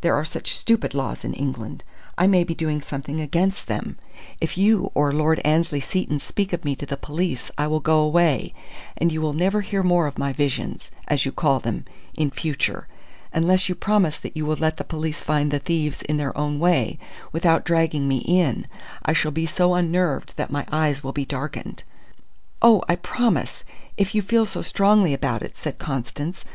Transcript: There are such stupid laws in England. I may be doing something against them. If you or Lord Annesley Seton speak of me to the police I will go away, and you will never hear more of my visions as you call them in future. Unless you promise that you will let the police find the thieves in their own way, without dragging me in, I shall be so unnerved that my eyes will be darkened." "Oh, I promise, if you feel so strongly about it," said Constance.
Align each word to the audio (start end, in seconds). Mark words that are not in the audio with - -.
There 0.00 0.14
are 0.14 0.24
such 0.24 0.54
stupid 0.54 0.94
laws 0.94 1.22
in 1.22 1.34
England. 1.34 1.84
I 2.16 2.26
may 2.26 2.44
be 2.44 2.54
doing 2.54 2.80
something 2.80 3.20
against 3.20 3.66
them. 3.66 3.98
If 4.40 4.56
you 4.56 4.90
or 4.94 5.12
Lord 5.12 5.38
Annesley 5.44 5.80
Seton 5.80 6.18
speak 6.18 6.54
of 6.54 6.64
me 6.64 6.74
to 6.76 6.86
the 6.86 6.96
police 6.96 7.50
I 7.58 7.66
will 7.66 7.80
go 7.80 7.98
away, 8.00 8.54
and 8.96 9.12
you 9.12 9.20
will 9.20 9.34
never 9.34 9.60
hear 9.60 9.82
more 9.82 10.06
of 10.06 10.16
my 10.16 10.32
visions 10.32 10.90
as 11.08 11.26
you 11.26 11.30
call 11.32 11.60
them 11.60 11.84
in 12.14 12.30
future. 12.30 12.88
Unless 13.34 13.68
you 13.68 13.74
promise 13.74 14.18
that 14.18 14.34
you 14.34 14.46
will 14.46 14.56
let 14.56 14.78
the 14.78 14.82
police 14.82 15.20
find 15.20 15.50
the 15.50 15.58
thieves 15.58 16.00
in 16.00 16.16
their 16.16 16.34
own 16.38 16.58
way, 16.58 16.98
without 17.30 17.66
dragging 17.66 18.08
me 18.08 18.20
in, 18.20 18.66
I 19.04 19.12
shall 19.12 19.30
be 19.30 19.44
so 19.44 19.74
unnerved 19.74 20.32
that 20.38 20.50
my 20.50 20.64
eyes 20.72 21.04
will 21.04 21.12
be 21.12 21.26
darkened." 21.26 21.82
"Oh, 22.62 22.82
I 22.88 22.94
promise, 22.94 23.62
if 23.98 24.14
you 24.14 24.22
feel 24.22 24.46
so 24.46 24.62
strongly 24.62 25.12
about 25.12 25.42
it," 25.42 25.58
said 25.58 25.78
Constance. 25.78 26.44